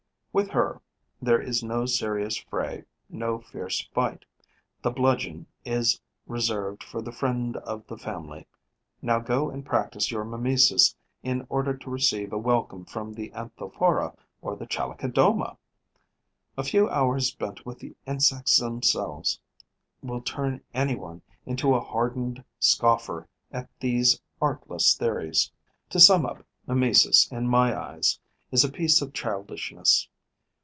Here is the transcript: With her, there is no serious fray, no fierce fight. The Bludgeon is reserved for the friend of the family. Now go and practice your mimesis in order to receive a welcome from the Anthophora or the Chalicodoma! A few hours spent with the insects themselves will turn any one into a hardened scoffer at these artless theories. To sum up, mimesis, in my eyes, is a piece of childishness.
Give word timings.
With 0.33 0.51
her, 0.51 0.81
there 1.21 1.41
is 1.41 1.61
no 1.61 1.85
serious 1.85 2.37
fray, 2.37 2.85
no 3.09 3.41
fierce 3.41 3.85
fight. 3.93 4.23
The 4.81 4.89
Bludgeon 4.89 5.45
is 5.65 5.99
reserved 6.25 6.85
for 6.85 7.01
the 7.01 7.11
friend 7.11 7.57
of 7.57 7.85
the 7.87 7.97
family. 7.97 8.47
Now 9.01 9.19
go 9.19 9.49
and 9.51 9.65
practice 9.65 10.09
your 10.09 10.23
mimesis 10.23 10.95
in 11.21 11.45
order 11.49 11.75
to 11.75 11.89
receive 11.89 12.31
a 12.31 12.37
welcome 12.37 12.85
from 12.85 13.11
the 13.13 13.29
Anthophora 13.31 14.15
or 14.41 14.55
the 14.55 14.65
Chalicodoma! 14.65 15.57
A 16.57 16.63
few 16.63 16.87
hours 16.89 17.27
spent 17.27 17.65
with 17.65 17.79
the 17.79 17.93
insects 18.07 18.55
themselves 18.55 19.37
will 20.01 20.21
turn 20.21 20.61
any 20.73 20.95
one 20.95 21.21
into 21.45 21.75
a 21.75 21.81
hardened 21.81 22.41
scoffer 22.57 23.27
at 23.51 23.69
these 23.81 24.21
artless 24.41 24.95
theories. 24.95 25.51
To 25.89 25.99
sum 25.99 26.25
up, 26.25 26.45
mimesis, 26.67 27.29
in 27.33 27.49
my 27.49 27.77
eyes, 27.77 28.17
is 28.49 28.63
a 28.63 28.71
piece 28.71 29.01
of 29.01 29.11
childishness. 29.11 30.07